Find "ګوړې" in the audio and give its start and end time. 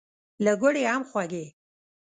0.61-0.83